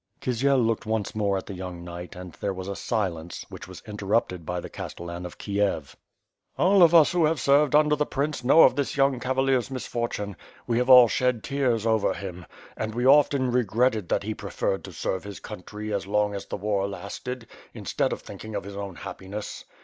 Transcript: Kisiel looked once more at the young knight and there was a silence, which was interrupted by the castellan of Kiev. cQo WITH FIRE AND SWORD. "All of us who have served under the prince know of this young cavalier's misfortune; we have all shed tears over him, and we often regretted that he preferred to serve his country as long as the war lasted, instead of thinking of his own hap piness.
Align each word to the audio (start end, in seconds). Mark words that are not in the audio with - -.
Kisiel 0.19 0.57
looked 0.57 0.87
once 0.87 1.13
more 1.13 1.37
at 1.37 1.45
the 1.45 1.53
young 1.53 1.83
knight 1.83 2.15
and 2.15 2.31
there 2.41 2.55
was 2.55 2.67
a 2.67 2.75
silence, 2.75 3.45
which 3.49 3.67
was 3.67 3.83
interrupted 3.85 4.47
by 4.47 4.59
the 4.59 4.67
castellan 4.67 5.27
of 5.27 5.37
Kiev. 5.37 5.55
cQo 5.61 5.77
WITH 5.77 5.81
FIRE 5.83 5.85
AND 5.85 6.55
SWORD. 6.55 6.65
"All 6.73 6.81
of 6.81 6.95
us 6.95 7.11
who 7.11 7.25
have 7.25 7.39
served 7.39 7.75
under 7.75 7.95
the 7.95 8.05
prince 8.07 8.43
know 8.43 8.63
of 8.63 8.75
this 8.75 8.97
young 8.97 9.19
cavalier's 9.19 9.69
misfortune; 9.69 10.35
we 10.65 10.79
have 10.79 10.89
all 10.89 11.07
shed 11.07 11.43
tears 11.43 11.85
over 11.85 12.15
him, 12.15 12.47
and 12.75 12.95
we 12.95 13.05
often 13.05 13.51
regretted 13.51 14.09
that 14.09 14.23
he 14.23 14.33
preferred 14.33 14.83
to 14.85 14.91
serve 14.91 15.23
his 15.23 15.39
country 15.39 15.93
as 15.93 16.07
long 16.07 16.33
as 16.33 16.47
the 16.47 16.57
war 16.57 16.87
lasted, 16.87 17.45
instead 17.75 18.11
of 18.11 18.21
thinking 18.21 18.55
of 18.55 18.63
his 18.63 18.75
own 18.75 18.95
hap 18.95 19.19
piness. 19.19 19.65